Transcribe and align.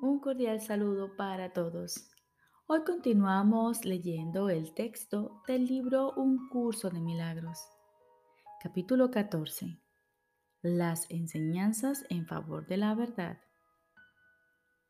Un 0.00 0.20
cordial 0.20 0.60
saludo 0.60 1.16
para 1.16 1.52
todos. 1.52 2.08
Hoy 2.68 2.84
continuamos 2.84 3.84
leyendo 3.84 4.48
el 4.48 4.72
texto 4.72 5.42
del 5.48 5.66
libro 5.66 6.12
Un 6.12 6.48
curso 6.50 6.88
de 6.88 7.00
milagros. 7.00 7.58
Capítulo 8.62 9.10
14. 9.10 9.80
Las 10.62 11.10
enseñanzas 11.10 12.04
en 12.10 12.28
favor 12.28 12.68
de 12.68 12.76
la 12.76 12.94
verdad. 12.94 13.40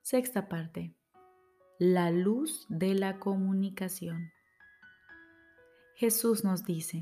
Sexta 0.03 0.47
parte. 0.47 0.95
La 1.79 2.11
luz 2.11 2.67
de 2.69 2.93
la 2.93 3.19
comunicación. 3.19 4.31
Jesús 5.97 6.45
nos 6.45 6.65
dice, 6.65 7.01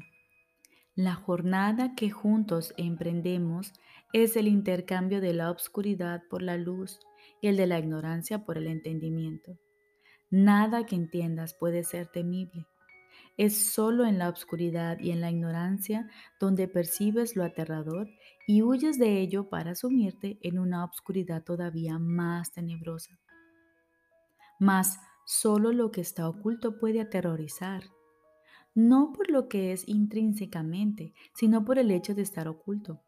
la 0.97 1.15
jornada 1.15 1.95
que 1.95 2.09
juntos 2.09 2.73
emprendemos 2.79 3.75
es 4.15 4.35
el 4.35 4.49
intercambio 4.49 5.21
de 5.21 5.35
la 5.35 5.51
obscuridad 5.51 6.23
por 6.31 6.41
la 6.41 6.57
luz 6.57 6.99
y 7.43 7.49
el 7.49 7.59
de 7.59 7.67
la 7.67 7.79
ignorancia 7.79 8.47
por 8.47 8.57
el 8.57 8.67
entendimiento. 8.67 9.59
Nada 10.31 10.87
que 10.87 10.97
entiendas 10.97 11.53
puede 11.53 11.85
ser 11.85 12.07
temible. 12.07 12.67
Es 13.37 13.75
solo 13.75 14.07
en 14.07 14.19
la 14.19 14.31
oscuridad 14.31 14.99
y 14.99 15.11
en 15.11 15.21
la 15.21 15.31
ignorancia 15.31 16.09
donde 16.41 16.67
percibes 16.67 17.37
lo 17.37 17.45
aterrador 17.45 18.09
y 18.47 18.63
huyes 18.63 18.99
de 18.99 19.21
ello 19.21 19.51
para 19.51 19.75
sumirte 19.75 20.39
en 20.41 20.59
una 20.59 20.83
obscuridad 20.83 21.45
todavía 21.45 21.99
más 21.99 22.53
tenebrosa. 22.53 23.21
Mas 24.59 24.99
solo 25.27 25.73
lo 25.73 25.91
que 25.91 26.01
está 26.01 26.27
oculto 26.27 26.79
puede 26.79 27.03
aterrorizar, 27.03 27.83
no 28.77 29.15
por 29.15 29.31
lo 29.31 29.49
que 29.49 29.73
es 29.73 29.89
intrínsecamente, 29.89 31.15
sino 31.35 31.65
por 31.65 31.79
el 31.79 31.91
hecho 31.91 32.15
de 32.15 32.21
estar 32.21 32.47
oculto. 32.47 33.01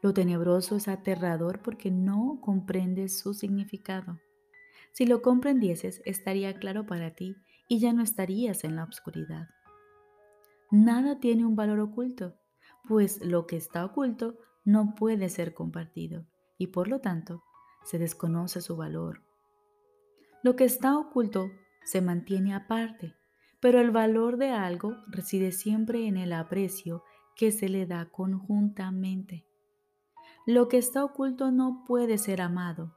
Lo 0.00 0.14
tenebroso 0.14 0.76
es 0.76 0.88
aterrador 0.88 1.60
porque 1.60 1.90
no 1.90 2.38
comprendes 2.40 3.18
su 3.18 3.34
significado. 3.34 4.18
Si 4.92 5.04
lo 5.04 5.20
comprendieses, 5.20 6.00
estaría 6.06 6.58
claro 6.58 6.86
para 6.86 7.10
ti 7.10 7.36
y 7.68 7.78
ya 7.78 7.92
no 7.92 8.02
estarías 8.02 8.64
en 8.64 8.74
la 8.76 8.84
oscuridad. 8.84 9.48
Nada 10.70 11.20
tiene 11.20 11.44
un 11.44 11.56
valor 11.56 11.80
oculto, 11.80 12.34
pues 12.88 13.22
lo 13.22 13.46
que 13.46 13.56
está 13.56 13.84
oculto 13.84 14.38
no 14.64 14.94
puede 14.94 15.28
ser 15.28 15.52
compartido 15.52 16.24
y 16.56 16.68
por 16.68 16.88
lo 16.88 17.00
tanto 17.00 17.42
se 17.84 17.98
desconoce 17.98 18.62
su 18.62 18.76
valor. 18.76 19.20
Lo 20.42 20.56
que 20.56 20.64
está 20.64 20.98
oculto 20.98 21.50
se 21.84 22.00
mantiene 22.00 22.54
aparte, 22.54 23.14
pero 23.64 23.80
el 23.80 23.92
valor 23.92 24.36
de 24.36 24.50
algo 24.50 24.98
reside 25.06 25.50
siempre 25.50 26.06
en 26.06 26.18
el 26.18 26.34
aprecio 26.34 27.02
que 27.34 27.50
se 27.50 27.70
le 27.70 27.86
da 27.86 28.10
conjuntamente. 28.10 29.46
Lo 30.46 30.68
que 30.68 30.76
está 30.76 31.02
oculto 31.02 31.50
no 31.50 31.82
puede 31.86 32.18
ser 32.18 32.42
amado 32.42 32.94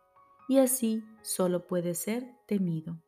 y 0.49 0.57
así 0.57 1.05
solo 1.21 1.67
puede 1.67 1.95
ser 1.95 2.27
temido. 2.49 3.01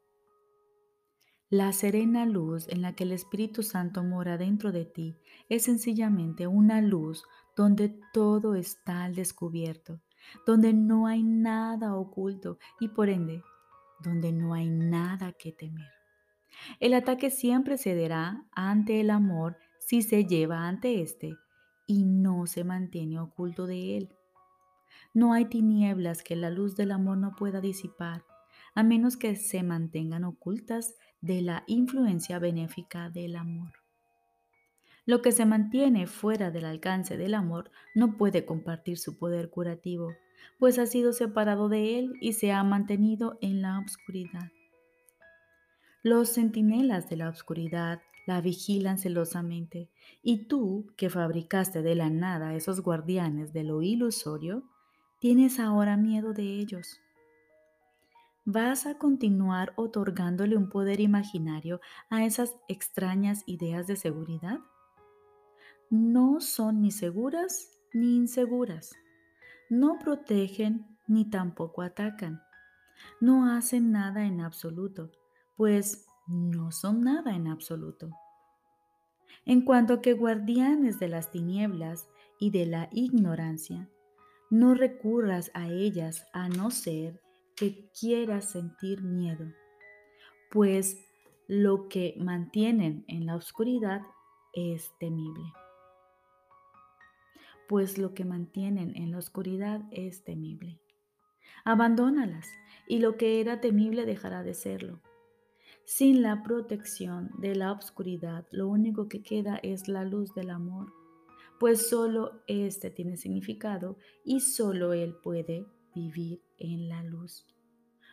La 1.50 1.74
serena 1.74 2.26
luz 2.26 2.66
en 2.70 2.82
la 2.82 2.96
que 2.96 3.04
el 3.04 3.12
Espíritu 3.12 3.62
Santo 3.62 4.06
mora 4.06 4.38
dentro 4.38 4.72
de 4.72 4.86
ti 4.86 5.18
es 5.50 5.64
sencillamente 5.64 6.48
una 6.48 6.80
luz 6.80 7.26
donde 7.58 8.00
todo 8.14 8.56
está 8.56 9.04
al 9.04 9.16
descubierto, 9.16 10.00
donde 10.48 10.72
no 10.72 11.08
hay 11.08 11.24
nada 11.24 11.98
oculto 11.98 12.58
y 12.80 12.88
por 12.88 13.10
ende, 13.10 13.44
donde 14.02 14.32
no 14.32 14.54
hay 14.54 14.70
nada 14.70 15.34
que 15.34 15.52
temer. 15.52 15.99
El 16.80 16.94
ataque 16.94 17.30
siempre 17.30 17.78
cederá 17.78 18.46
ante 18.52 19.00
el 19.02 19.10
amor 19.10 19.58
si 19.80 20.02
se 20.02 20.26
lleva 20.26 20.68
ante 20.68 21.02
éste 21.02 21.36
y 21.88 22.06
no 22.06 22.46
se 22.46 22.64
mantiene 22.64 23.20
oculto 23.20 23.66
de 23.66 23.98
él. 23.98 24.16
No 25.14 25.34
hay 25.34 25.46
tinieblas 25.46 26.22
que 26.22 26.36
la 26.36 26.50
luz 26.50 26.76
del 26.76 26.92
amor 26.92 27.18
no 27.18 27.36
pueda 27.36 27.62
disipar, 27.62 28.24
a 28.76 28.84
menos 28.84 29.18
que 29.18 29.36
se 29.36 29.64
mantengan 29.64 30.24
ocultas 30.24 30.96
de 31.22 31.42
la 31.42 31.64
influencia 31.68 32.38
benéfica 32.40 33.10
del 33.10 33.36
amor. 33.36 33.74
Lo 35.06 35.24
que 35.24 35.32
se 35.32 35.46
mantiene 35.46 36.06
fuera 36.06 36.52
del 36.52 36.66
alcance 36.66 37.18
del 37.18 37.34
amor 37.34 37.72
no 37.96 38.16
puede 38.18 38.46
compartir 38.46 39.00
su 39.00 39.18
poder 39.18 39.50
curativo, 39.50 40.14
pues 40.60 40.78
ha 40.78 40.86
sido 40.86 41.14
separado 41.14 41.70
de 41.70 41.98
él 41.98 42.14
y 42.22 42.34
se 42.34 42.52
ha 42.52 42.64
mantenido 42.64 43.40
en 43.42 43.64
la 43.64 43.80
oscuridad. 43.80 44.52
Los 46.04 46.34
centinelas 46.34 47.10
de 47.10 47.18
la 47.18 47.30
oscuridad 47.30 48.02
la 48.26 48.42
vigilan 48.42 48.98
celosamente, 48.98 49.90
y 50.22 50.46
tú, 50.46 50.92
que 50.98 51.10
fabricaste 51.10 51.82
de 51.82 51.96
la 51.96 52.10
nada 52.10 52.54
esos 52.54 52.82
guardianes 52.82 53.54
de 53.54 53.64
lo 53.64 53.82
ilusorio, 53.82 54.64
¿Tienes 55.20 55.60
ahora 55.60 55.98
miedo 55.98 56.32
de 56.32 56.44
ellos? 56.44 57.02
¿Vas 58.46 58.86
a 58.86 58.98
continuar 58.98 59.74
otorgándole 59.76 60.56
un 60.56 60.70
poder 60.70 61.02
imaginario 61.02 61.82
a 62.10 62.24
esas 62.24 62.56
extrañas 62.70 63.44
ideas 63.46 63.86
de 63.86 63.98
seguridad? 63.98 64.62
No 65.90 66.40
son 66.40 66.82
ni 66.82 66.92
seguras 66.92 67.82
ni 67.92 68.16
inseguras. 68.16 68.96
No 69.70 70.00
protegen 70.00 70.88
ni 71.06 71.30
tampoco 71.30 71.82
atacan. 71.82 72.42
No 73.20 73.52
hacen 73.52 73.92
nada 73.92 74.24
en 74.24 74.40
absoluto, 74.40 75.12
pues 75.60 76.08
no 76.26 76.72
son 76.72 77.02
nada 77.02 77.36
en 77.36 77.50
absoluto. 77.50 78.12
En 79.46 79.60
cuanto 79.66 80.02
que 80.02 80.14
guardianes 80.14 81.00
de 81.00 81.10
las 81.10 81.32
tinieblas 81.32 82.08
y 82.40 82.52
de 82.52 82.66
la 82.66 82.88
ignorancia, 82.94 83.90
no 84.50 84.74
recurras 84.74 85.52
a 85.54 85.68
ellas 85.68 86.26
a 86.32 86.48
no 86.48 86.72
ser 86.72 87.20
que 87.58 87.90
quieras 87.92 88.52
sentir 88.52 89.04
miedo, 89.04 89.52
pues 90.50 91.06
lo 91.50 91.90
que 91.90 92.16
mantienen 92.18 93.04
en 93.10 93.26
la 93.26 93.36
oscuridad 93.36 94.02
es 94.54 94.94
temible. 94.98 95.44
Pues 97.68 97.98
lo 97.98 98.14
que 98.14 98.24
mantienen 98.24 98.96
en 98.96 99.12
la 99.12 99.18
oscuridad 99.18 99.82
es 99.92 100.24
temible. 100.24 100.80
Abandónalas 101.66 102.48
y 102.88 103.00
lo 103.00 103.18
que 103.18 103.42
era 103.42 103.60
temible 103.60 104.06
dejará 104.06 104.42
de 104.44 104.54
serlo. 104.54 105.02
Sin 105.92 106.22
la 106.22 106.44
protección 106.44 107.32
de 107.40 107.56
la 107.56 107.72
oscuridad, 107.72 108.46
lo 108.52 108.68
único 108.68 109.10
que 109.10 109.24
queda 109.24 109.60
es 109.64 109.88
la 109.88 110.04
luz 110.04 110.34
del 110.36 110.52
amor 110.52 110.94
pues 111.60 111.90
solo 111.90 112.42
éste 112.48 112.90
tiene 112.90 113.18
significado 113.18 113.98
y 114.24 114.40
solo 114.40 114.94
Él 114.94 115.14
puede 115.22 115.68
vivir 115.94 116.42
en 116.58 116.88
la 116.88 117.04
luz. 117.04 117.46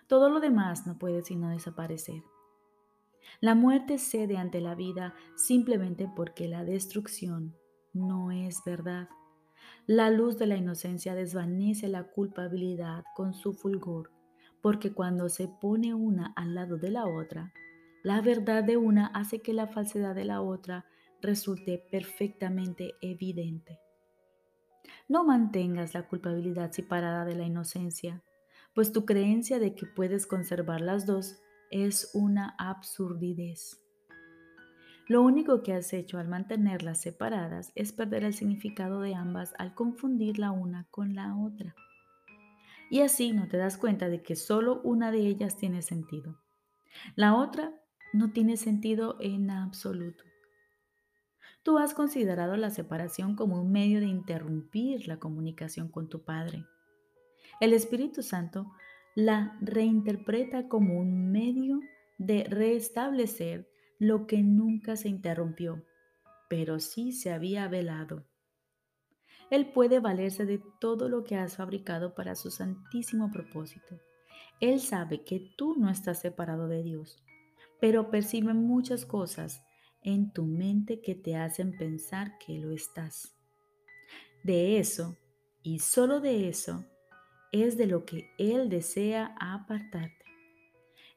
Todo 0.09 0.29
lo 0.29 0.41
demás 0.41 0.87
no 0.87 0.99
puede 0.99 1.23
sino 1.23 1.51
desaparecer. 1.51 2.23
La 3.41 3.55
muerte 3.55 3.99
cede 3.99 4.37
ante 4.37 4.61
la 4.61 4.75
vida 4.75 5.15
simplemente 5.37 6.11
porque 6.15 6.49
la 6.49 6.65
destrucción 6.65 7.57
no 7.93 8.33
es 8.33 8.63
verdad. 8.67 9.09
La 9.87 10.11
luz 10.11 10.39
de 10.39 10.47
la 10.47 10.57
inocencia 10.57 11.15
desvanece 11.15 11.89
la 11.89 12.05
culpabilidad 12.05 13.05
con 13.15 13.33
su 13.33 13.53
fulgor, 13.53 14.11
porque 14.67 14.93
cuando 14.93 15.29
se 15.29 15.47
pone 15.47 15.95
una 15.95 16.33
al 16.35 16.57
lado 16.57 16.77
de 16.77 16.91
la 16.91 17.07
otra, 17.07 17.53
la 18.03 18.21
verdad 18.21 18.65
de 18.65 18.77
una 18.77 19.07
hace 19.07 19.41
que 19.41 19.53
la 19.53 19.69
falsedad 19.69 20.13
de 20.13 20.25
la 20.25 20.41
otra 20.41 20.87
resulte 21.23 21.87
perfectamente 21.93 22.97
evidente. 23.01 23.79
No 25.07 25.23
mantengas 25.23 25.95
la 25.95 26.09
culpabilidad 26.09 26.73
separada 26.73 27.25
de 27.25 27.37
la 27.37 27.45
inocencia, 27.45 28.25
pues 28.75 28.91
tu 28.91 29.05
creencia 29.05 29.61
de 29.61 29.77
que 29.77 29.87
puedes 29.87 30.27
conservar 30.27 30.81
las 30.81 31.07
dos 31.07 31.41
es 31.71 32.11
una 32.13 32.57
absurdidez. 32.59 33.81
Lo 35.07 35.23
único 35.23 35.63
que 35.63 35.75
has 35.75 35.93
hecho 35.93 36.19
al 36.19 36.27
mantenerlas 36.27 37.01
separadas 37.01 37.71
es 37.77 37.93
perder 37.93 38.25
el 38.25 38.35
significado 38.35 39.01
de 39.01 39.15
ambas 39.15 39.55
al 39.59 39.77
confundir 39.77 40.41
la 40.41 40.51
una 40.51 40.89
con 40.91 41.15
la 41.15 41.37
otra. 41.37 41.77
Y 42.91 43.01
así 43.01 43.33
no 43.33 43.49
te 43.49 43.57
das 43.57 43.77
cuenta 43.77 44.09
de 44.09 44.23
que 44.23 44.37
solo 44.37 44.81
una 44.83 45.11
de 45.11 45.21
ellas 45.21 45.57
tiene 45.57 45.83
sentido. 45.83 46.41
La 47.15 47.35
otra 47.35 47.75
no 48.13 48.33
tiene 48.33 48.57
sentido 48.57 49.17
en 49.21 49.51
absoluto. 49.51 50.25
Tú 51.63 51.79
has 51.79 51.95
considerado 51.95 52.57
la 52.57 52.71
separación 52.71 53.35
como 53.35 53.61
un 53.61 53.73
medio 53.73 54.01
de 54.01 54.07
interrumpir 54.07 55.09
la 55.09 55.19
comunicación 55.19 55.89
con 55.89 56.09
tu 56.09 56.25
Padre. 56.25 56.65
El 57.61 57.73
Espíritu 57.73 58.23
Santo 58.23 58.73
la 59.17 59.57
reinterpreta 59.63 60.69
como 60.69 60.99
un 60.99 61.33
medio 61.33 61.81
de 62.19 62.45
restablecer 62.45 63.67
lo 63.99 64.27
que 64.27 64.43
nunca 64.43 64.95
se 64.95 65.09
interrumpió, 65.09 65.83
pero 66.51 66.81
sí 66.81 67.13
se 67.13 67.33
había 67.33 67.67
velado. 67.67 68.27
Él 69.51 69.73
puede 69.73 70.01
valerse 70.01 70.45
de 70.45 70.61
todo 70.81 71.09
lo 71.09 71.23
que 71.25 71.37
has 71.37 71.57
fabricado 71.57 72.15
para 72.15 72.35
su 72.35 72.51
santísimo 72.51 73.31
propósito. 73.31 74.01
Él 74.61 74.81
sabe 74.81 75.23
que 75.23 75.53
tú 75.57 75.75
no 75.77 75.91
estás 75.91 76.21
separado 76.21 76.67
de 76.67 76.83
Dios, 76.83 77.23
pero 77.81 78.11
percibe 78.11 78.55
muchas 78.55 79.05
cosas 79.05 79.63
en 80.03 80.33
tu 80.33 80.45
mente 80.45 81.01
que 81.01 81.15
te 81.15 81.37
hacen 81.37 81.77
pensar 81.77 82.39
que 82.39 82.59
lo 82.59 82.73
estás. 82.73 83.37
De 84.43 84.79
eso, 84.79 85.17
y 85.63 85.81
solo 85.81 86.21
de 86.21 86.49
eso, 86.49 86.85
es 87.53 87.77
de 87.77 87.87
lo 87.87 88.05
que 88.05 88.31
Él 88.39 88.69
desea 88.69 89.35
apartarte. 89.41 90.25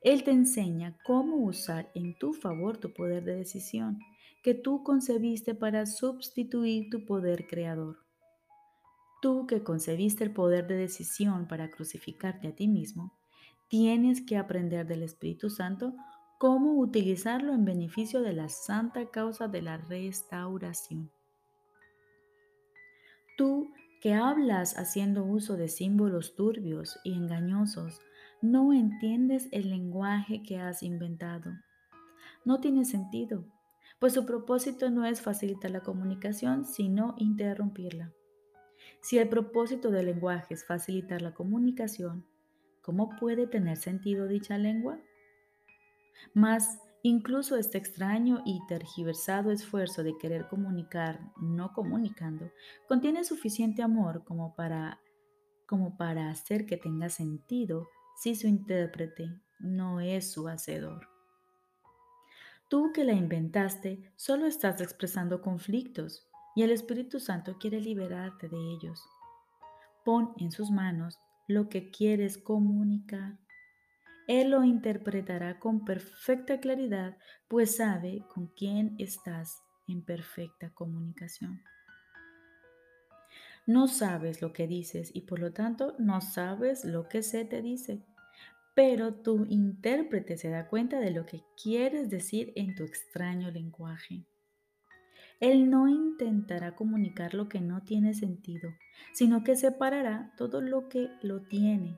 Él 0.02 0.24
te 0.24 0.32
enseña 0.32 0.98
cómo 1.04 1.38
usar 1.38 1.92
en 1.94 2.18
tu 2.18 2.34
favor 2.34 2.78
tu 2.78 2.94
poder 2.94 3.24
de 3.26 3.36
decisión 3.36 4.00
que 4.44 4.54
tú 4.54 4.84
concebiste 4.84 5.54
para 5.56 5.86
sustituir 5.86 6.90
tu 6.90 7.06
poder 7.06 7.46
creador. 7.48 8.09
Tú 9.22 9.48
que 9.48 9.64
concebiste 9.64 10.24
el 10.24 10.32
poder 10.32 10.68
de 10.68 10.76
decisión 10.76 11.48
para 11.48 11.70
crucificarte 11.72 12.48
a 12.48 12.56
ti 12.56 12.68
mismo, 12.68 13.14
tienes 13.68 14.22
que 14.22 14.38
aprender 14.38 14.88
del 14.88 15.04
Espíritu 15.04 15.50
Santo 15.50 15.94
cómo 16.38 16.80
utilizarlo 16.80 17.54
en 17.54 17.66
beneficio 17.66 18.22
de 18.22 18.32
la 18.32 18.48
santa 18.48 19.10
causa 19.12 19.50
de 19.50 19.62
la 19.62 19.78
restauración. 19.78 21.12
Tú 23.38 23.72
que 24.02 24.14
hablas 24.14 24.78
haciendo 24.78 25.26
uso 25.26 25.58
de 25.58 25.68
símbolos 25.68 26.36
turbios 26.36 26.98
y 27.04 27.14
engañosos, 27.14 28.00
no 28.42 28.72
entiendes 28.72 29.50
el 29.52 29.70
lenguaje 29.70 30.44
que 30.44 30.60
has 30.60 30.82
inventado. 30.82 31.52
No 32.46 32.62
tiene 32.62 32.86
sentido, 32.86 33.44
pues 34.00 34.14
su 34.14 34.26
propósito 34.26 34.90
no 34.90 35.06
es 35.06 35.22
facilitar 35.22 35.72
la 35.72 35.82
comunicación, 35.82 36.64
sino 36.64 37.16
interrumpirla. 37.18 38.14
Si 39.02 39.18
el 39.18 39.30
propósito 39.30 39.92
del 39.92 40.08
lenguaje 40.08 40.54
es 40.54 40.66
facilitar 40.66 41.22
la 41.22 41.34
comunicación, 41.34 42.26
¿cómo 42.82 43.16
puede 43.16 43.48
tener 43.48 43.78
sentido 43.78 44.28
dicha 44.28 44.58
lengua? 44.58 45.00
Mas 46.34 46.80
incluso 47.02 47.56
este 47.56 47.78
extraño 47.78 48.42
y 48.46 48.60
tergiversado 48.68 49.52
esfuerzo 49.52 50.04
de 50.04 50.18
querer 50.18 50.48
comunicar 50.50 51.22
no 51.38 51.72
comunicando 51.74 52.52
contiene 52.88 53.24
suficiente 53.24 53.82
amor 53.82 54.26
como 54.26 54.54
para 54.56 55.00
como 55.66 55.98
para 55.98 56.30
hacer 56.30 56.66
que 56.66 56.78
tenga 56.78 57.10
sentido 57.10 57.88
si 58.18 58.36
su 58.36 58.48
intérprete 58.48 59.40
no 59.60 60.00
es 60.00 60.32
su 60.32 60.48
hacedor. 60.48 61.08
Tú 62.70 62.92
que 62.92 63.04
la 63.04 63.14
inventaste 63.14 64.12
solo 64.16 64.48
estás 64.48 64.82
expresando 64.82 65.42
conflictos 65.42 66.29
y 66.60 66.64
el 66.64 66.72
Espíritu 66.72 67.22
Santo 67.22 67.58
quiere 67.58 67.80
liberarte 67.80 68.50
de 68.50 68.58
ellos. 68.58 69.02
Pon 70.04 70.34
en 70.40 70.52
sus 70.52 70.72
manos 70.72 71.18
lo 71.48 71.70
que 71.70 71.90
quieres 71.90 72.38
comunicar. 72.38 73.38
Él 74.28 74.50
lo 74.50 74.66
interpretará 74.66 75.58
con 75.58 75.86
perfecta 75.86 76.60
claridad, 76.60 77.18
pues 77.48 77.78
sabe 77.78 78.26
con 78.34 78.48
quién 78.48 78.98
estás 79.00 79.64
en 79.88 80.04
perfecta 80.04 80.70
comunicación. 80.74 81.62
No 83.66 83.88
sabes 83.88 84.42
lo 84.42 84.52
que 84.52 84.68
dices 84.68 85.12
y 85.14 85.22
por 85.22 85.40
lo 85.40 85.54
tanto 85.54 85.96
no 85.98 86.20
sabes 86.20 86.84
lo 86.84 87.08
que 87.08 87.24
se 87.24 87.46
te 87.46 87.62
dice, 87.62 88.04
pero 88.76 89.14
tu 89.14 89.46
intérprete 89.46 90.36
se 90.36 90.50
da 90.50 90.68
cuenta 90.68 91.00
de 91.00 91.12
lo 91.12 91.26
que 91.26 91.42
quieres 91.64 92.10
decir 92.10 92.52
en 92.58 92.76
tu 92.76 92.84
extraño 92.84 93.50
lenguaje. 93.50 94.26
Él 95.40 95.70
no 95.70 95.88
intentará 95.88 96.76
comunicar 96.76 97.34
lo 97.34 97.48
que 97.48 97.62
no 97.62 97.82
tiene 97.84 98.14
sentido, 98.14 98.72
sino 99.14 99.44
que 99.44 99.56
separará 99.56 100.34
todo 100.38 100.62
lo 100.62 100.90
que 100.90 101.10
lo 101.22 101.42
tiene, 101.42 101.98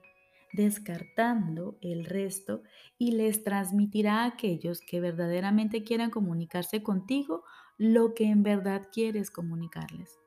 descartando 0.53 1.77
el 1.81 2.05
resto 2.05 2.61
y 2.99 3.13
les 3.13 3.43
transmitirá 3.43 4.21
a 4.21 4.25
aquellos 4.25 4.81
que 4.81 4.99
verdaderamente 4.99 5.83
quieran 5.83 6.11
comunicarse 6.11 6.83
contigo 6.83 7.43
lo 7.77 8.13
que 8.13 8.25
en 8.25 8.43
verdad 8.43 8.89
quieres 8.93 9.31
comunicarles. 9.31 10.19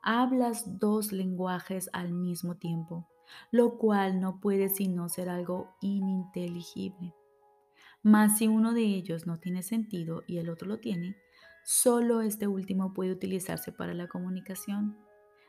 Hablas 0.00 0.78
dos 0.78 1.12
lenguajes 1.12 1.90
al 1.92 2.12
mismo 2.14 2.56
tiempo, 2.56 3.06
lo 3.50 3.76
cual 3.76 4.20
no 4.20 4.40
puede 4.40 4.70
sino 4.70 5.10
ser 5.10 5.28
algo 5.28 5.74
ininteligible. 5.82 7.14
Mas 8.02 8.38
si 8.38 8.48
uno 8.48 8.72
de 8.72 8.84
ellos 8.84 9.26
no 9.26 9.38
tiene 9.38 9.62
sentido 9.62 10.22
y 10.26 10.38
el 10.38 10.48
otro 10.48 10.68
lo 10.68 10.78
tiene, 10.78 11.16
Solo 11.70 12.22
este 12.22 12.46
último 12.46 12.94
puede 12.94 13.12
utilizarse 13.12 13.72
para 13.72 13.92
la 13.92 14.08
comunicación. 14.08 14.96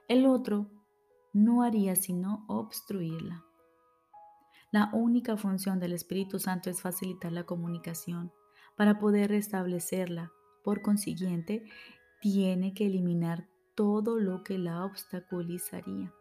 El 0.10 0.25
otro 0.25 0.69
no 1.31 1.63
haría 1.63 1.95
sino 1.95 2.44
obstruirla. 2.50 3.45
La 4.69 4.89
única 4.92 5.38
función 5.38 5.80
del 5.80 5.94
Espíritu 5.94 6.38
Santo 6.38 6.69
es 6.69 6.81
facilitar 6.81 7.31
la 7.31 7.45
comunicación. 7.45 8.33
Para 8.75 9.00
poder 9.00 9.30
restablecerla, 9.30 10.33
por 10.62 10.81
consiguiente, 10.81 11.63
tiene 12.19 12.74
que 12.74 12.88
eliminar 12.88 13.48
todo 13.74 14.19
lo 14.19 14.44
que 14.44 14.57
la 14.57 14.83
obstaculizaría. 14.83 16.13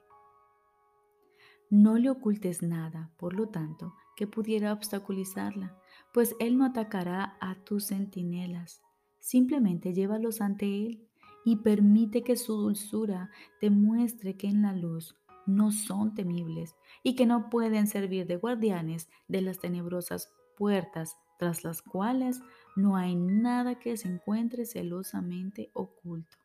No 1.70 1.98
le 1.98 2.08
ocultes 2.10 2.62
nada, 2.62 3.10
por 3.18 3.34
lo 3.34 3.48
tanto, 3.48 3.96
que 4.14 4.28
pudiera 4.28 4.72
obstaculizarla, 4.72 5.76
pues 6.14 6.36
Él 6.38 6.56
no 6.56 6.66
atacará 6.66 7.36
a 7.40 7.56
tus 7.64 7.88
centinelas, 7.88 8.80
Simplemente 9.20 9.92
llévalos 9.92 10.40
ante 10.40 10.66
Él 10.86 11.08
y 11.44 11.56
permite 11.56 12.22
que 12.22 12.36
su 12.36 12.56
dulzura 12.56 13.30
te 13.60 13.70
muestre 13.70 14.36
que 14.36 14.48
en 14.48 14.62
la 14.62 14.72
luz 14.72 15.16
no 15.46 15.72
son 15.72 16.14
temibles 16.14 16.76
y 17.02 17.14
que 17.14 17.26
no 17.26 17.48
pueden 17.48 17.86
servir 17.86 18.26
de 18.26 18.36
guardianes 18.36 19.08
de 19.28 19.40
las 19.40 19.58
tenebrosas 19.58 20.30
puertas 20.56 21.16
tras 21.38 21.64
las 21.64 21.82
cuales 21.82 22.40
no 22.76 22.96
hay 22.96 23.16
nada 23.16 23.78
que 23.78 23.96
se 23.96 24.08
encuentre 24.08 24.66
celosamente 24.66 25.70
oculto. 25.72 26.36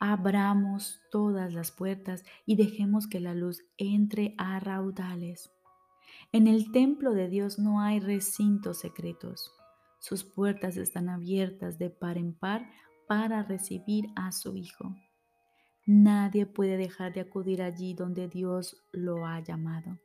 Abramos 0.00 1.00
todas 1.10 1.52
las 1.52 1.70
puertas 1.70 2.24
y 2.46 2.56
dejemos 2.56 3.06
que 3.06 3.20
la 3.20 3.34
luz 3.34 3.64
entre 3.78 4.34
a 4.38 4.58
raudales. 4.58 5.52
En 6.32 6.48
el 6.48 6.72
templo 6.72 7.12
de 7.12 7.28
Dios 7.28 7.58
no 7.58 7.80
hay 7.80 8.00
recintos 8.00 8.78
secretos. 8.78 9.52
Sus 10.04 10.22
puertas 10.22 10.76
están 10.76 11.08
abiertas 11.08 11.78
de 11.78 11.88
par 11.88 12.18
en 12.18 12.34
par 12.34 12.68
para 13.08 13.42
recibir 13.42 14.04
a 14.16 14.32
su 14.32 14.54
Hijo. 14.54 14.94
Nadie 15.86 16.44
puede 16.44 16.76
dejar 16.76 17.14
de 17.14 17.22
acudir 17.22 17.62
allí 17.62 17.94
donde 17.94 18.28
Dios 18.28 18.84
lo 18.92 19.24
ha 19.24 19.40
llamado, 19.40 19.98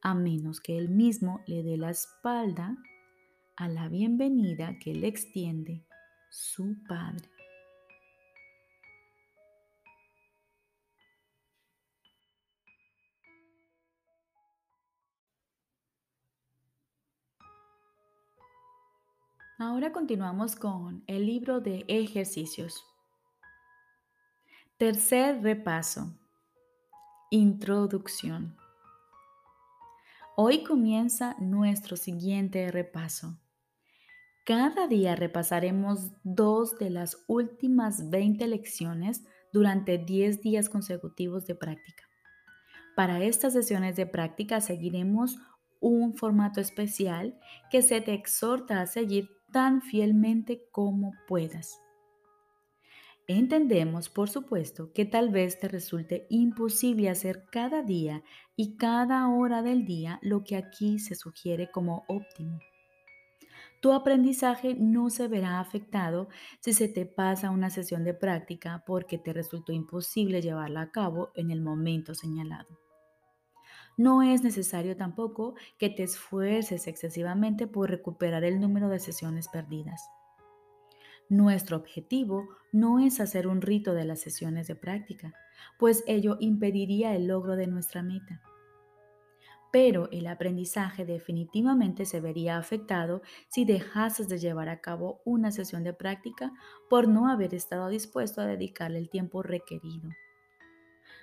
a 0.00 0.14
menos 0.14 0.62
que 0.62 0.78
Él 0.78 0.88
mismo 0.88 1.42
le 1.46 1.62
dé 1.62 1.76
la 1.76 1.90
espalda 1.90 2.74
a 3.56 3.68
la 3.68 3.90
bienvenida 3.90 4.78
que 4.78 4.94
le 4.94 5.08
extiende 5.08 5.84
su 6.30 6.82
Padre. 6.88 7.28
Ahora 19.56 19.92
continuamos 19.92 20.56
con 20.56 21.04
el 21.06 21.26
libro 21.26 21.60
de 21.60 21.84
ejercicios. 21.86 22.84
Tercer 24.78 25.42
repaso. 25.44 26.12
Introducción. 27.30 28.56
Hoy 30.34 30.64
comienza 30.64 31.36
nuestro 31.38 31.96
siguiente 31.96 32.68
repaso. 32.72 33.38
Cada 34.44 34.88
día 34.88 35.14
repasaremos 35.14 36.10
dos 36.24 36.76
de 36.76 36.90
las 36.90 37.22
últimas 37.28 38.10
20 38.10 38.48
lecciones 38.48 39.22
durante 39.52 39.98
10 39.98 40.40
días 40.40 40.68
consecutivos 40.68 41.46
de 41.46 41.54
práctica. 41.54 42.02
Para 42.96 43.22
estas 43.22 43.52
sesiones 43.52 43.94
de 43.94 44.06
práctica 44.06 44.60
seguiremos 44.60 45.38
un 45.78 46.16
formato 46.16 46.60
especial 46.60 47.38
que 47.70 47.82
se 47.82 48.00
te 48.00 48.14
exhorta 48.14 48.80
a 48.80 48.86
seguir 48.86 49.30
tan 49.54 49.82
fielmente 49.82 50.66
como 50.72 51.14
puedas. 51.28 51.80
Entendemos, 53.28 54.08
por 54.08 54.28
supuesto, 54.28 54.92
que 54.92 55.04
tal 55.04 55.30
vez 55.30 55.60
te 55.60 55.68
resulte 55.68 56.26
imposible 56.28 57.08
hacer 57.08 57.44
cada 57.52 57.84
día 57.84 58.24
y 58.56 58.76
cada 58.76 59.28
hora 59.28 59.62
del 59.62 59.84
día 59.84 60.18
lo 60.22 60.42
que 60.42 60.56
aquí 60.56 60.98
se 60.98 61.14
sugiere 61.14 61.70
como 61.70 62.04
óptimo. 62.08 62.58
Tu 63.80 63.92
aprendizaje 63.92 64.74
no 64.74 65.08
se 65.08 65.28
verá 65.28 65.60
afectado 65.60 66.28
si 66.58 66.72
se 66.72 66.88
te 66.88 67.06
pasa 67.06 67.50
una 67.50 67.70
sesión 67.70 68.02
de 68.02 68.12
práctica 68.12 68.82
porque 68.84 69.18
te 69.18 69.32
resultó 69.32 69.70
imposible 69.70 70.42
llevarla 70.42 70.80
a 70.80 70.90
cabo 70.90 71.30
en 71.36 71.52
el 71.52 71.60
momento 71.60 72.12
señalado. 72.16 72.83
No 73.96 74.22
es 74.22 74.42
necesario 74.42 74.96
tampoco 74.96 75.54
que 75.78 75.88
te 75.88 76.02
esfuerces 76.02 76.88
excesivamente 76.88 77.66
por 77.66 77.90
recuperar 77.90 78.42
el 78.42 78.60
número 78.60 78.88
de 78.88 78.98
sesiones 78.98 79.48
perdidas. 79.48 80.10
Nuestro 81.28 81.76
objetivo 81.76 82.48
no 82.72 82.98
es 82.98 83.20
hacer 83.20 83.46
un 83.46 83.62
rito 83.62 83.94
de 83.94 84.04
las 84.04 84.20
sesiones 84.20 84.66
de 84.66 84.74
práctica, 84.74 85.32
pues 85.78 86.04
ello 86.06 86.36
impediría 86.40 87.14
el 87.14 87.28
logro 87.28 87.56
de 87.56 87.66
nuestra 87.66 88.02
meta. 88.02 88.42
Pero 89.72 90.08
el 90.12 90.26
aprendizaje 90.26 91.04
definitivamente 91.04 92.04
se 92.04 92.20
vería 92.20 92.58
afectado 92.58 93.22
si 93.48 93.64
dejases 93.64 94.28
de 94.28 94.38
llevar 94.38 94.68
a 94.68 94.80
cabo 94.80 95.20
una 95.24 95.50
sesión 95.50 95.82
de 95.82 95.92
práctica 95.92 96.52
por 96.90 97.08
no 97.08 97.28
haber 97.28 97.54
estado 97.54 97.88
dispuesto 97.88 98.40
a 98.40 98.46
dedicarle 98.46 98.98
el 98.98 99.08
tiempo 99.08 99.42
requerido. 99.42 100.10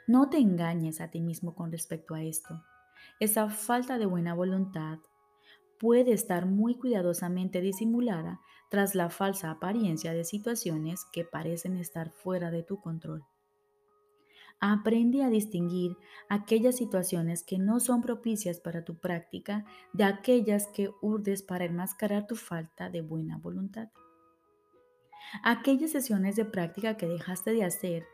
No 0.07 0.29
te 0.29 0.37
engañes 0.37 1.01
a 1.01 1.09
ti 1.09 1.21
mismo 1.21 1.55
con 1.55 1.71
respecto 1.71 2.15
a 2.15 2.23
esto. 2.23 2.63
Esa 3.19 3.49
falta 3.49 3.97
de 3.97 4.05
buena 4.05 4.33
voluntad 4.33 4.99
puede 5.79 6.13
estar 6.13 6.45
muy 6.45 6.75
cuidadosamente 6.75 7.61
disimulada 7.61 8.39
tras 8.69 8.95
la 8.95 9.09
falsa 9.09 9.51
apariencia 9.51 10.13
de 10.13 10.23
situaciones 10.23 11.05
que 11.11 11.23
parecen 11.23 11.75
estar 11.77 12.11
fuera 12.11 12.51
de 12.51 12.63
tu 12.63 12.79
control. 12.79 13.25
Aprende 14.59 15.23
a 15.23 15.29
distinguir 15.29 15.97
aquellas 16.29 16.77
situaciones 16.77 17.43
que 17.43 17.57
no 17.57 17.79
son 17.79 18.01
propicias 18.01 18.59
para 18.59 18.85
tu 18.85 18.99
práctica 18.99 19.65
de 19.91 20.03
aquellas 20.03 20.67
que 20.67 20.91
urdes 21.01 21.41
para 21.41 21.65
enmascarar 21.65 22.27
tu 22.27 22.35
falta 22.35 22.91
de 22.91 23.01
buena 23.01 23.39
voluntad. 23.39 23.89
Aquellas 25.43 25.91
sesiones 25.91 26.35
de 26.35 26.45
práctica 26.45 26.95
que 26.95 27.07
dejaste 27.07 27.53
de 27.53 27.63
hacer 27.63 28.05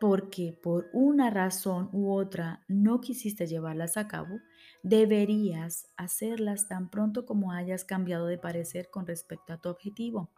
porque 0.00 0.58
por 0.62 0.88
una 0.94 1.28
razón 1.28 1.90
u 1.92 2.10
otra 2.10 2.64
no 2.68 3.02
quisiste 3.02 3.46
llevarlas 3.46 3.98
a 3.98 4.08
cabo, 4.08 4.40
deberías 4.82 5.88
hacerlas 5.98 6.68
tan 6.68 6.88
pronto 6.88 7.26
como 7.26 7.52
hayas 7.52 7.84
cambiado 7.84 8.26
de 8.26 8.38
parecer 8.38 8.88
con 8.90 9.06
respecto 9.06 9.52
a 9.52 9.58
tu 9.58 9.68
objetivo. 9.68 10.30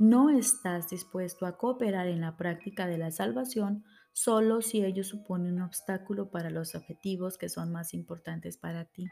No 0.00 0.30
estás 0.30 0.90
dispuesto 0.90 1.46
a 1.46 1.56
cooperar 1.56 2.08
en 2.08 2.20
la 2.20 2.36
práctica 2.36 2.88
de 2.88 2.98
la 2.98 3.12
salvación 3.12 3.84
solo 4.12 4.62
si 4.62 4.84
ello 4.84 5.04
supone 5.04 5.52
un 5.52 5.62
obstáculo 5.62 6.32
para 6.32 6.50
los 6.50 6.74
objetivos 6.74 7.38
que 7.38 7.48
son 7.48 7.70
más 7.70 7.94
importantes 7.94 8.58
para 8.58 8.84
ti. 8.84 9.06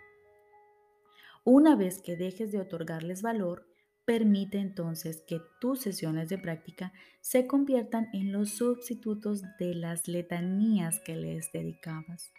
Una 1.45 1.77
vez 1.77 2.03
que 2.03 2.17
dejes 2.17 2.51
de 2.51 2.61
otorgarles 2.61 3.23
valor, 3.23 3.72
Permite 4.05 4.59
entonces 4.59 5.23
que 5.29 5.41
tus 5.61 5.81
sesiones 5.81 6.29
de 6.29 6.37
práctica 6.37 6.93
se 7.21 7.47
conviertan 7.47 8.09
en 8.13 8.33
los 8.33 8.51
sustitutos 8.51 9.43
de 9.61 9.77
las 9.77 10.09
letanías 10.09 11.01
que 11.05 11.15
les 11.15 11.53
dedicabas, 11.53 12.33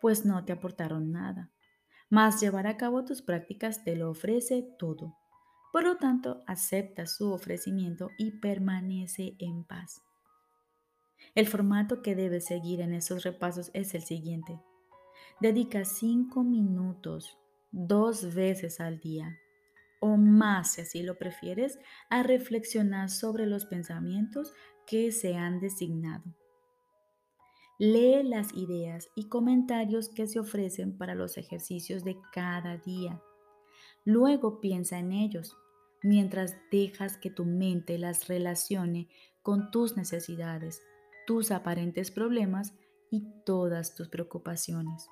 pues 0.00 0.24
no 0.24 0.44
te 0.46 0.52
aportaron 0.52 1.12
nada. 1.12 1.50
Mas 2.08 2.40
llevar 2.40 2.66
a 2.66 2.78
cabo 2.78 3.04
tus 3.04 3.20
prácticas 3.20 3.84
te 3.84 3.94
lo 3.94 4.10
ofrece 4.10 4.62
todo. 4.78 5.14
Por 5.70 5.84
lo 5.84 5.96
tanto, 5.96 6.42
acepta 6.46 7.06
su 7.06 7.30
ofrecimiento 7.32 8.10
y 8.18 8.32
permanece 8.40 9.36
en 9.38 9.64
paz. 9.64 10.02
El 11.34 11.46
formato 11.46 12.02
que 12.02 12.14
debes 12.14 12.46
seguir 12.46 12.80
en 12.80 12.94
esos 12.94 13.22
repasos 13.22 13.70
es 13.74 13.94
el 13.94 14.02
siguiente. 14.02 14.60
Dedica 15.40 15.84
cinco 15.84 16.42
minutos 16.42 17.38
dos 17.70 18.34
veces 18.34 18.80
al 18.80 18.98
día 19.00 19.38
o 20.02 20.16
más, 20.16 20.72
si 20.72 20.80
así 20.80 21.02
lo 21.04 21.16
prefieres, 21.16 21.78
a 22.10 22.24
reflexionar 22.24 23.08
sobre 23.08 23.46
los 23.46 23.66
pensamientos 23.66 24.52
que 24.84 25.12
se 25.12 25.36
han 25.36 25.60
designado. 25.60 26.24
Lee 27.78 28.24
las 28.24 28.52
ideas 28.52 29.08
y 29.14 29.28
comentarios 29.28 30.08
que 30.08 30.26
se 30.26 30.40
ofrecen 30.40 30.98
para 30.98 31.14
los 31.14 31.38
ejercicios 31.38 32.02
de 32.02 32.16
cada 32.32 32.78
día. 32.78 33.22
Luego 34.04 34.60
piensa 34.60 34.98
en 34.98 35.12
ellos, 35.12 35.56
mientras 36.02 36.56
dejas 36.72 37.16
que 37.16 37.30
tu 37.30 37.44
mente 37.44 37.96
las 37.96 38.26
relacione 38.26 39.08
con 39.40 39.70
tus 39.70 39.96
necesidades, 39.96 40.82
tus 41.28 41.52
aparentes 41.52 42.10
problemas 42.10 42.74
y 43.08 43.24
todas 43.46 43.94
tus 43.94 44.08
preocupaciones. 44.08 45.06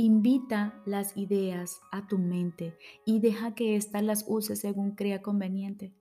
Invita 0.00 0.80
las 0.86 1.16
ideas 1.16 1.80
a 1.90 2.06
tu 2.06 2.18
mente 2.18 2.78
y 3.04 3.18
deja 3.18 3.56
que 3.56 3.74
ésta 3.74 4.00
las 4.00 4.24
use 4.28 4.54
según 4.54 4.92
crea 4.92 5.22
conveniente. 5.22 5.92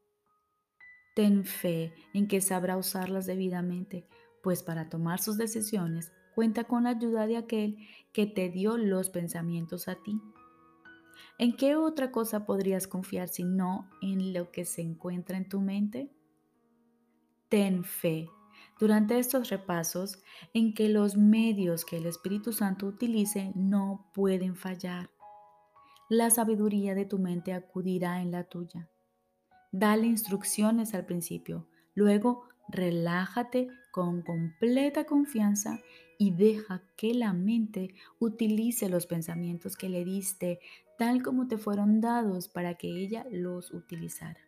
Ten 1.16 1.44
fe 1.46 1.96
en 2.14 2.28
que 2.28 2.40
sabrá 2.40 2.78
usarlas 2.78 3.26
debidamente, 3.26 4.08
pues 4.44 4.62
para 4.62 4.88
tomar 4.88 5.20
sus 5.20 5.36
decisiones 5.36 6.12
cuenta 6.36 6.66
con 6.66 6.84
la 6.84 6.92
ayuda 6.92 7.26
de 7.26 7.38
aquel 7.38 7.88
que 8.14 8.28
te 8.28 8.50
dio 8.50 8.78
los 8.78 9.10
pensamientos 9.10 9.88
a 9.88 9.96
ti. 9.96 10.22
¿En 11.40 11.58
qué 11.58 11.76
otra 11.76 12.12
cosa 12.12 12.46
podrías 12.46 12.88
confiar 12.88 13.30
si 13.30 13.46
no 13.46 13.90
en 14.04 14.32
lo 14.32 14.52
que 14.52 14.66
se 14.66 14.84
encuentra 14.84 15.38
en 15.38 15.50
tu 15.50 15.60
mente? 15.60 16.12
Ten 17.50 17.84
fe 17.84 18.30
durante 18.80 19.20
estos 19.20 19.50
repasos 19.50 20.22
en 20.54 20.74
que 20.74 20.90
los 20.90 21.18
medios 21.18 21.86
que 21.86 21.98
el 21.98 22.06
Espíritu 22.06 22.54
Santo 22.54 22.86
utilice 22.86 23.52
no 23.56 24.10
pueden 24.14 24.56
fallar. 24.56 25.10
La 26.10 26.30
sabiduría 26.30 26.96
de 26.96 27.06
tu 27.06 27.20
mente 27.20 27.54
acudirá 27.54 28.22
en 28.22 28.32
la 28.32 28.44
tuya. 28.46 28.90
Dale 29.72 30.08
instrucciones 30.08 30.94
al 30.94 31.06
principio, 31.06 31.68
luego 31.96 32.44
relájate 32.70 33.68
con 33.92 34.22
completa 34.22 35.06
confianza 35.06 35.80
y 36.18 36.32
deja 36.32 36.84
que 36.96 37.14
la 37.14 37.34
mente 37.34 37.94
utilice 38.20 38.90
los 38.90 39.06
pensamientos 39.06 39.76
que 39.76 39.90
le 39.90 40.06
diste 40.06 40.60
tal 40.98 41.22
como 41.22 41.48
te 41.48 41.58
fueron 41.58 42.02
dados 42.02 42.48
para 42.48 42.76
que 42.76 42.88
ella 42.88 43.26
los 43.30 43.72
utilizara 43.72 44.47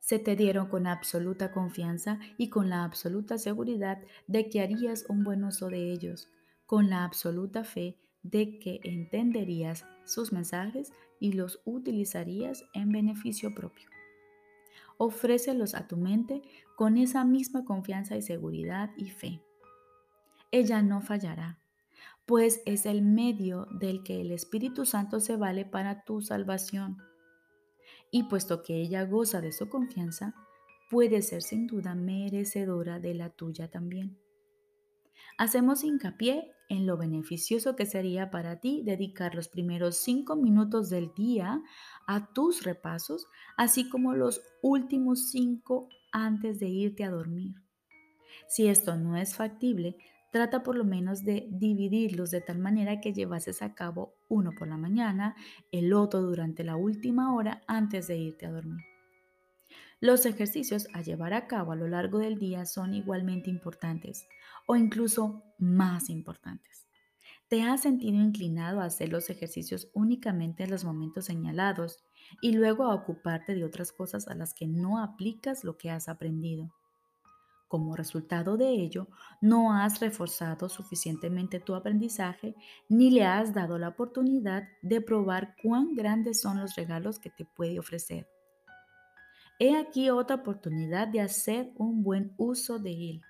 se 0.00 0.18
te 0.18 0.34
dieron 0.34 0.68
con 0.68 0.86
absoluta 0.86 1.52
confianza 1.52 2.18
y 2.36 2.48
con 2.48 2.68
la 2.68 2.84
absoluta 2.84 3.38
seguridad 3.38 4.02
de 4.26 4.48
que 4.48 4.60
harías 4.60 5.04
un 5.08 5.22
buen 5.22 5.44
uso 5.44 5.68
de 5.68 5.92
ellos, 5.92 6.28
con 6.66 6.90
la 6.90 7.04
absoluta 7.04 7.64
fe 7.64 7.98
de 8.22 8.58
que 8.58 8.80
entenderías 8.82 9.86
sus 10.04 10.32
mensajes 10.32 10.92
y 11.20 11.32
los 11.32 11.60
utilizarías 11.64 12.64
en 12.74 12.90
beneficio 12.90 13.54
propio. 13.54 13.88
Ofrécelos 14.96 15.74
a 15.74 15.86
tu 15.86 15.96
mente 15.96 16.42
con 16.76 16.96
esa 16.96 17.24
misma 17.24 17.64
confianza 17.64 18.16
y 18.16 18.22
seguridad 18.22 18.90
y 18.96 19.10
fe. 19.10 19.42
Ella 20.50 20.82
no 20.82 21.00
fallará, 21.00 21.58
pues 22.26 22.62
es 22.66 22.86
el 22.86 23.02
medio 23.02 23.66
del 23.70 24.02
que 24.02 24.20
el 24.20 24.30
Espíritu 24.32 24.84
Santo 24.84 25.20
se 25.20 25.36
vale 25.36 25.64
para 25.64 26.04
tu 26.04 26.20
salvación 26.20 26.98
y 28.10 28.24
puesto 28.24 28.62
que 28.62 28.80
ella 28.80 29.04
goza 29.04 29.40
de 29.40 29.52
su 29.52 29.68
confianza, 29.68 30.34
puede 30.90 31.22
ser 31.22 31.42
sin 31.42 31.66
duda 31.66 31.94
merecedora 31.94 32.98
de 32.98 33.14
la 33.14 33.30
tuya 33.30 33.70
también. 33.70 34.18
Hacemos 35.38 35.84
hincapié 35.84 36.52
en 36.68 36.86
lo 36.86 36.96
beneficioso 36.96 37.76
que 37.76 37.86
sería 37.86 38.30
para 38.30 38.60
ti 38.60 38.82
dedicar 38.84 39.34
los 39.34 39.48
primeros 39.48 39.96
cinco 39.96 40.36
minutos 40.36 40.90
del 40.90 41.12
día 41.14 41.62
a 42.06 42.32
tus 42.32 42.62
repasos, 42.62 43.26
así 43.56 43.88
como 43.88 44.14
los 44.14 44.42
últimos 44.62 45.30
cinco 45.30 45.88
antes 46.12 46.58
de 46.60 46.68
irte 46.68 47.04
a 47.04 47.10
dormir. 47.10 47.54
Si 48.48 48.68
esto 48.68 48.96
no 48.96 49.16
es 49.16 49.34
factible, 49.34 49.96
Trata 50.30 50.62
por 50.62 50.76
lo 50.76 50.84
menos 50.84 51.24
de 51.24 51.48
dividirlos 51.50 52.30
de 52.30 52.40
tal 52.40 52.58
manera 52.58 53.00
que 53.00 53.12
llevases 53.12 53.62
a 53.62 53.74
cabo 53.74 54.14
uno 54.28 54.52
por 54.56 54.68
la 54.68 54.76
mañana, 54.76 55.34
el 55.72 55.92
otro 55.92 56.22
durante 56.22 56.64
la 56.64 56.76
última 56.76 57.34
hora 57.34 57.62
antes 57.66 58.06
de 58.06 58.16
irte 58.16 58.46
a 58.46 58.52
dormir. 58.52 58.84
Los 60.00 60.24
ejercicios 60.26 60.88
a 60.94 61.02
llevar 61.02 61.34
a 61.34 61.46
cabo 61.46 61.72
a 61.72 61.76
lo 61.76 61.86
largo 61.86 62.18
del 62.18 62.38
día 62.38 62.64
son 62.64 62.94
igualmente 62.94 63.50
importantes 63.50 64.26
o 64.66 64.76
incluso 64.76 65.42
más 65.58 66.08
importantes. 66.10 66.88
¿Te 67.48 67.62
has 67.62 67.82
sentido 67.82 68.16
inclinado 68.16 68.80
a 68.80 68.86
hacer 68.86 69.10
los 69.10 69.28
ejercicios 69.30 69.90
únicamente 69.92 70.64
en 70.64 70.70
los 70.70 70.84
momentos 70.84 71.26
señalados 71.26 72.04
y 72.40 72.52
luego 72.52 72.84
a 72.84 72.94
ocuparte 72.94 73.54
de 73.54 73.64
otras 73.64 73.92
cosas 73.92 74.28
a 74.28 74.34
las 74.34 74.54
que 74.54 74.66
no 74.68 75.02
aplicas 75.02 75.64
lo 75.64 75.76
que 75.76 75.90
has 75.90 76.08
aprendido? 76.08 76.72
Como 77.70 77.94
resultado 77.94 78.56
de 78.56 78.68
ello, 78.70 79.06
no 79.40 79.72
has 79.72 80.00
reforzado 80.00 80.68
suficientemente 80.68 81.60
tu 81.60 81.76
aprendizaje 81.76 82.56
ni 82.88 83.12
le 83.12 83.24
has 83.24 83.54
dado 83.54 83.78
la 83.78 83.90
oportunidad 83.90 84.64
de 84.82 85.00
probar 85.00 85.54
cuán 85.62 85.94
grandes 85.94 86.40
son 86.40 86.58
los 86.58 86.74
regalos 86.74 87.20
que 87.20 87.30
te 87.30 87.44
puede 87.44 87.78
ofrecer. 87.78 88.26
He 89.60 89.76
aquí 89.76 90.10
otra 90.10 90.34
oportunidad 90.34 91.06
de 91.06 91.20
hacer 91.20 91.70
un 91.76 92.02
buen 92.02 92.34
uso 92.38 92.80
de 92.80 92.90
él. 92.90 93.22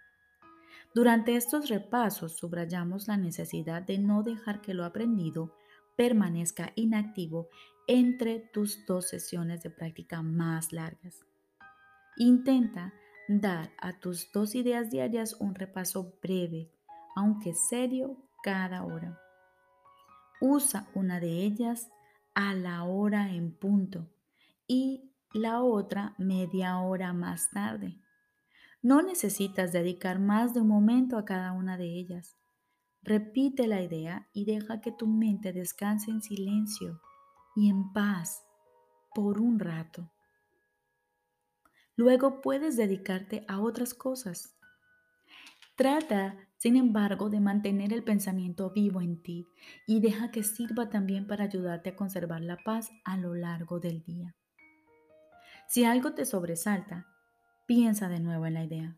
Durante 0.95 1.37
estos 1.37 1.69
repasos 1.69 2.39
subrayamos 2.39 3.09
la 3.09 3.19
necesidad 3.19 3.83
de 3.83 3.99
no 3.99 4.23
dejar 4.23 4.63
que 4.63 4.73
lo 4.73 4.87
aprendido 4.87 5.55
permanezca 5.97 6.73
inactivo 6.77 7.51
entre 7.87 8.41
tus 8.55 8.87
dos 8.87 9.07
sesiones 9.07 9.63
de 9.63 9.69
práctica 9.69 10.23
más 10.23 10.73
largas. 10.73 11.27
Intenta 12.17 12.95
dar 13.39 13.71
a 13.79 13.93
tus 13.93 14.33
dos 14.33 14.57
ideas 14.57 14.91
diarias 14.91 15.37
un 15.39 15.55
repaso 15.55 16.19
breve, 16.21 16.73
aunque 17.15 17.55
serio, 17.55 18.17
cada 18.43 18.85
hora. 18.85 19.21
Usa 20.41 20.89
una 20.95 21.21
de 21.21 21.45
ellas 21.45 21.91
a 22.35 22.55
la 22.55 22.83
hora 22.83 23.31
en 23.31 23.57
punto 23.57 24.09
y 24.67 25.13
la 25.33 25.63
otra 25.63 26.15
media 26.19 26.79
hora 26.79 27.13
más 27.13 27.51
tarde. 27.51 28.01
No 28.83 29.01
necesitas 29.01 29.71
dedicar 29.71 30.19
más 30.19 30.53
de 30.53 30.63
un 30.63 30.69
momento 30.69 31.17
a 31.17 31.25
cada 31.25 31.53
una 31.53 31.77
de 31.77 31.85
ellas. 31.85 32.37
Repite 33.03 33.69
la 33.69 33.81
idea 33.81 34.29
y 34.33 34.45
deja 34.45 34.81
que 34.81 34.91
tu 34.91 35.07
mente 35.07 35.53
descanse 35.53 36.11
en 36.11 36.21
silencio 36.21 37.01
y 37.55 37.69
en 37.69 37.93
paz 37.93 38.43
por 39.15 39.41
un 39.41 39.61
rato. 39.61 40.11
Luego 42.01 42.41
puedes 42.41 42.79
dedicarte 42.79 43.45
a 43.47 43.61
otras 43.61 43.93
cosas. 43.93 44.57
Trata, 45.77 46.35
sin 46.57 46.77
embargo, 46.77 47.29
de 47.29 47.41
mantener 47.41 47.93
el 47.93 48.03
pensamiento 48.03 48.71
vivo 48.71 49.03
en 49.03 49.23
ti 49.23 49.47
y 49.87 50.01
deja 50.01 50.31
que 50.31 50.43
sirva 50.43 50.89
también 50.89 51.27
para 51.27 51.45
ayudarte 51.45 51.91
a 51.91 51.97
conservar 51.97 52.41
la 52.41 52.57
paz 52.57 52.91
a 53.05 53.19
lo 53.19 53.35
largo 53.35 53.81
del 53.81 54.03
día. 54.03 54.35
Si 55.69 55.85
algo 55.85 56.15
te 56.15 56.25
sobresalta, 56.25 57.07
piensa 57.67 58.09
de 58.09 58.21
nuevo 58.21 58.47
en 58.47 58.55
la 58.55 58.65
idea. 58.65 58.97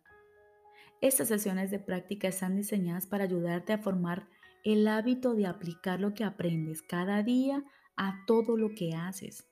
Estas 1.00 1.26
sesiones 1.26 1.72
de 1.72 1.80
práctica 1.80 2.28
están 2.28 2.54
diseñadas 2.54 3.08
para 3.08 3.24
ayudarte 3.24 3.72
a 3.72 3.78
formar 3.78 4.28
el 4.62 4.86
hábito 4.86 5.34
de 5.34 5.48
aplicar 5.48 5.98
lo 5.98 6.14
que 6.14 6.22
aprendes 6.22 6.82
cada 6.82 7.24
día 7.24 7.64
a 7.96 8.22
todo 8.28 8.56
lo 8.56 8.76
que 8.76 8.94
haces. 8.94 9.51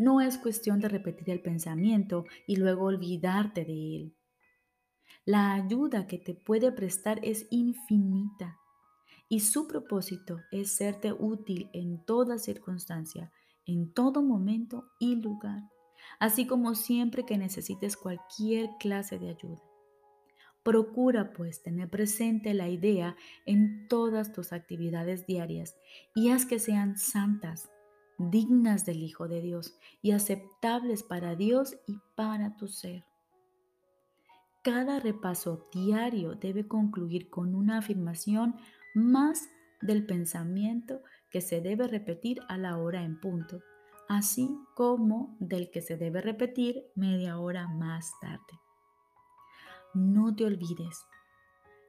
No 0.00 0.22
es 0.22 0.38
cuestión 0.38 0.80
de 0.80 0.88
repetir 0.88 1.28
el 1.28 1.42
pensamiento 1.42 2.24
y 2.46 2.56
luego 2.56 2.86
olvidarte 2.86 3.66
de 3.66 3.96
él. 3.96 4.16
La 5.26 5.52
ayuda 5.52 6.06
que 6.06 6.16
te 6.16 6.32
puede 6.32 6.72
prestar 6.72 7.20
es 7.22 7.46
infinita 7.50 8.58
y 9.28 9.40
su 9.40 9.68
propósito 9.68 10.38
es 10.52 10.74
serte 10.74 11.12
útil 11.12 11.68
en 11.74 12.02
toda 12.06 12.38
circunstancia, 12.38 13.30
en 13.66 13.92
todo 13.92 14.22
momento 14.22 14.86
y 14.98 15.16
lugar, 15.16 15.64
así 16.18 16.46
como 16.46 16.74
siempre 16.74 17.26
que 17.26 17.36
necesites 17.36 17.98
cualquier 17.98 18.70
clase 18.80 19.18
de 19.18 19.28
ayuda. 19.28 19.62
Procura 20.62 21.34
pues 21.34 21.62
tener 21.62 21.90
presente 21.90 22.54
la 22.54 22.70
idea 22.70 23.16
en 23.44 23.86
todas 23.86 24.32
tus 24.32 24.54
actividades 24.54 25.26
diarias 25.26 25.76
y 26.14 26.30
haz 26.30 26.46
que 26.46 26.58
sean 26.58 26.96
santas, 26.96 27.68
dignas 28.20 28.84
del 28.84 29.02
Hijo 29.02 29.28
de 29.28 29.40
Dios 29.40 29.78
y 30.02 30.10
aceptables 30.12 31.02
para 31.02 31.36
Dios 31.36 31.76
y 31.86 31.98
para 32.14 32.56
tu 32.56 32.68
ser. 32.68 33.04
Cada 34.62 35.00
repaso 35.00 35.66
diario 35.72 36.34
debe 36.34 36.68
concluir 36.68 37.30
con 37.30 37.54
una 37.54 37.78
afirmación 37.78 38.56
más 38.94 39.48
del 39.80 40.04
pensamiento 40.04 41.00
que 41.30 41.40
se 41.40 41.62
debe 41.62 41.88
repetir 41.88 42.40
a 42.48 42.58
la 42.58 42.76
hora 42.76 43.02
en 43.04 43.18
punto, 43.18 43.62
así 44.06 44.50
como 44.74 45.34
del 45.40 45.70
que 45.70 45.80
se 45.80 45.96
debe 45.96 46.20
repetir 46.20 46.84
media 46.94 47.38
hora 47.38 47.68
más 47.68 48.12
tarde. 48.20 48.60
No 49.94 50.34
te 50.34 50.44
olvides. 50.44 51.06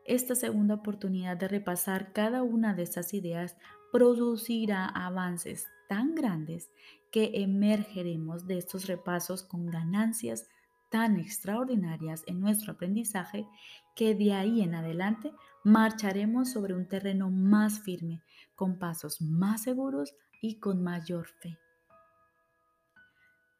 Esta 0.05 0.35
segunda 0.35 0.75
oportunidad 0.75 1.35
de 1.35 1.49
repasar 1.49 2.13
cada 2.13 2.41
una 2.41 2.73
de 2.73 2.83
estas 2.83 3.13
ideas 3.13 3.57
producirá 3.91 4.85
avances 4.85 5.67
tan 5.87 6.15
grandes 6.15 6.69
que 7.11 7.31
emergeremos 7.35 8.47
de 8.47 8.57
estos 8.57 8.87
repasos 8.87 9.43
con 9.43 9.67
ganancias 9.67 10.47
tan 10.89 11.17
extraordinarias 11.17 12.23
en 12.27 12.39
nuestro 12.39 12.73
aprendizaje 12.73 13.47
que 13.95 14.13
de 14.13 14.33
ahí 14.33 14.61
en 14.61 14.75
adelante 14.75 15.33
marcharemos 15.63 16.51
sobre 16.51 16.73
un 16.73 16.87
terreno 16.87 17.29
más 17.29 17.81
firme, 17.81 18.21
con 18.55 18.77
pasos 18.77 19.21
más 19.21 19.63
seguros 19.63 20.13
y 20.41 20.59
con 20.59 20.83
mayor 20.83 21.27
fe. 21.27 21.57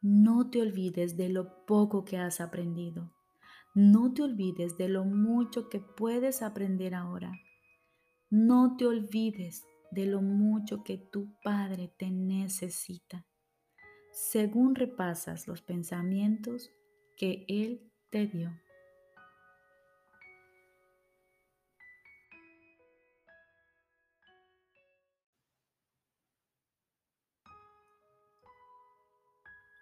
No 0.02 0.50
te 0.50 0.60
olvides 0.60 1.16
de 1.16 1.28
lo 1.28 1.64
poco 1.64 2.04
que 2.04 2.18
has 2.18 2.40
aprendido. 2.40 3.10
No 3.74 4.12
te 4.12 4.22
olvides 4.22 4.76
de 4.76 4.88
lo 4.88 5.04
mucho 5.04 5.68
que 5.68 5.78
puedes 5.78 6.42
aprender 6.42 6.94
ahora. 6.94 7.32
No 8.28 8.76
te 8.76 8.86
olvides 8.86 9.64
de 9.92 10.06
lo 10.06 10.22
mucho 10.22 10.82
que 10.82 10.96
tu 10.96 11.28
Padre 11.42 11.92
te 11.98 12.10
necesita. 12.10 13.26
Según 14.10 14.74
repasas 14.74 15.46
los 15.46 15.60
pensamientos 15.60 16.70
que 17.16 17.44
Él 17.46 17.92
te 18.08 18.26
dio. 18.26 18.50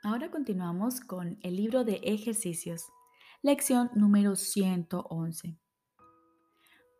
Ahora 0.03 0.31
continuamos 0.31 1.01
con 1.01 1.38
el 1.42 1.55
libro 1.55 1.85
de 1.85 2.01
ejercicios. 2.03 2.85
Lección 3.42 3.90
número 3.94 4.35
111. 4.35 5.57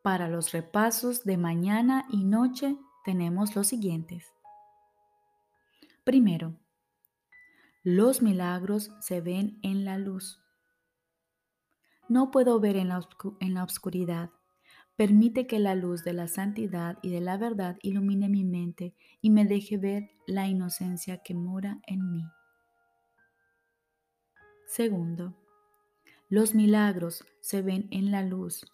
Para 0.03 0.29
los 0.29 0.53
repasos 0.53 1.25
de 1.25 1.37
mañana 1.37 2.07
y 2.11 2.25
noche 2.25 2.79
tenemos 3.05 3.57
los 3.57 3.67
siguientes. 3.67 4.27
Primero, 6.05 6.57
los 7.83 8.21
milagros 8.21 8.91
se 9.01 9.21
ven 9.21 9.59
en 9.63 9.85
la 9.85 9.99
luz. 9.99 10.41
No 12.09 12.31
puedo 12.31 12.61
ver 12.61 12.77
en 12.77 12.89
la, 12.89 13.01
en 13.41 13.55
la 13.55 13.65
oscuridad. 13.65 14.31
Permite 14.97 15.47
que 15.47 15.59
la 15.59 15.75
luz 15.75 16.05
de 16.05 16.13
la 16.13 16.29
santidad 16.29 16.99
y 17.03 17.11
de 17.11 17.21
la 17.21 17.39
verdad 17.39 17.79
ilumine 17.83 18.29
mi 18.29 18.45
mente 18.45 18.95
y 19.23 19.31
me 19.31 19.45
deje 19.47 19.79
ver 19.79 20.11
la 20.27 20.47
inocencia 20.47 21.23
que 21.23 21.35
mora 21.35 21.81
en 21.87 22.11
mí. 22.11 22.25
Segundo, 24.67 25.35
los 26.29 26.55
milagros 26.55 27.25
se 27.41 27.63
ven 27.63 27.89
en 27.91 28.11
la 28.11 28.23
luz 28.23 28.65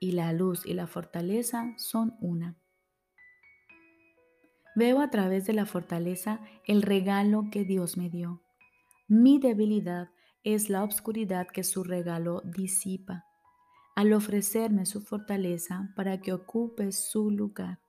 y 0.00 0.12
la 0.12 0.32
luz 0.32 0.66
y 0.66 0.74
la 0.74 0.86
fortaleza 0.86 1.74
son 1.76 2.16
una. 2.20 2.56
Veo 4.74 5.00
a 5.00 5.10
través 5.10 5.46
de 5.46 5.52
la 5.52 5.66
fortaleza 5.66 6.40
el 6.66 6.82
regalo 6.82 7.48
que 7.50 7.64
Dios 7.64 7.96
me 7.96 8.08
dio. 8.08 8.42
Mi 9.08 9.38
debilidad 9.38 10.10
es 10.44 10.70
la 10.70 10.84
obscuridad 10.84 11.48
que 11.48 11.64
su 11.64 11.84
regalo 11.84 12.42
disipa 12.44 13.24
al 13.96 14.12
ofrecerme 14.12 14.86
su 14.86 15.02
fortaleza 15.02 15.92
para 15.94 16.20
que 16.20 16.32
ocupe 16.32 16.92
su 16.92 17.30
lugar. 17.30 17.80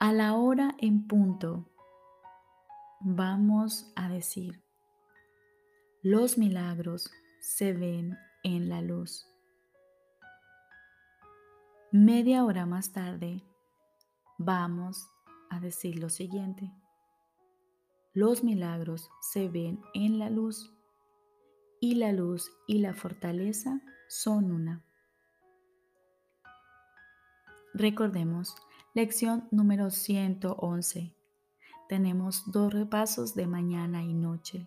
A 0.00 0.12
la 0.12 0.34
hora 0.34 0.74
en 0.78 1.06
punto, 1.06 1.70
vamos 3.00 3.92
a 3.94 4.08
decir, 4.08 4.62
los 6.02 6.36
milagros 6.36 7.10
se 7.40 7.72
ven 7.72 8.16
en 8.42 8.68
la 8.68 8.82
luz. 8.82 9.33
Media 11.96 12.44
hora 12.44 12.66
más 12.66 12.90
tarde, 12.90 13.44
vamos 14.36 15.08
a 15.48 15.60
decir 15.60 16.00
lo 16.00 16.08
siguiente. 16.08 16.72
Los 18.12 18.42
milagros 18.42 19.08
se 19.20 19.48
ven 19.48 19.80
en 19.94 20.18
la 20.18 20.28
luz 20.28 20.74
y 21.80 21.94
la 21.94 22.10
luz 22.10 22.50
y 22.66 22.78
la 22.78 22.94
fortaleza 22.94 23.80
son 24.08 24.50
una. 24.50 24.84
Recordemos, 27.74 28.56
lección 28.92 29.46
número 29.52 29.90
111. 29.90 31.14
Tenemos 31.88 32.42
dos 32.50 32.74
repasos 32.74 33.36
de 33.36 33.46
mañana 33.46 34.02
y 34.02 34.14
noche. 34.14 34.66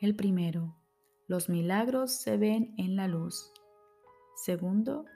El 0.00 0.14
primero, 0.14 0.76
los 1.28 1.48
milagros 1.48 2.12
se 2.12 2.36
ven 2.36 2.74
en 2.76 2.94
la 2.94 3.08
luz. 3.08 3.50
Segundo, 4.34 5.06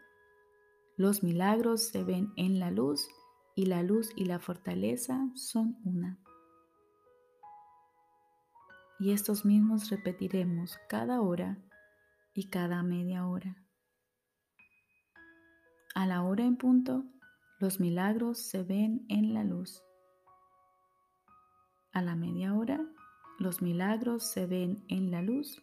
los 0.96 1.22
milagros 1.22 1.88
se 1.88 2.04
ven 2.04 2.32
en 2.36 2.60
la 2.60 2.70
luz 2.70 3.08
y 3.56 3.66
la 3.66 3.82
luz 3.82 4.10
y 4.14 4.26
la 4.26 4.38
fortaleza 4.38 5.28
son 5.34 5.76
una. 5.84 6.20
Y 9.00 9.10
estos 9.12 9.44
mismos 9.44 9.90
repetiremos 9.90 10.78
cada 10.88 11.20
hora 11.20 11.58
y 12.32 12.48
cada 12.48 12.82
media 12.82 13.26
hora. 13.26 13.56
A 15.96 16.06
la 16.06 16.22
hora 16.22 16.44
en 16.44 16.56
punto, 16.56 17.04
los 17.58 17.80
milagros 17.80 18.38
se 18.38 18.62
ven 18.62 19.04
en 19.08 19.34
la 19.34 19.42
luz. 19.42 19.82
A 21.92 22.02
la 22.02 22.14
media 22.14 22.54
hora, 22.54 22.80
los 23.38 23.62
milagros 23.62 24.30
se 24.30 24.46
ven 24.46 24.84
en 24.88 25.10
la 25.10 25.22
luz 25.22 25.60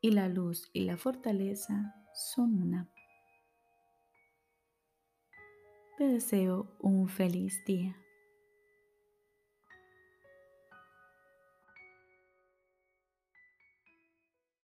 y 0.00 0.10
la 0.10 0.28
luz 0.28 0.70
y 0.72 0.84
la 0.84 0.96
fortaleza 0.96 1.94
son 2.14 2.54
una. 2.62 2.93
Te 5.96 6.02
deseo 6.08 6.66
un 6.80 7.08
feliz 7.08 7.64
día. 7.64 8.03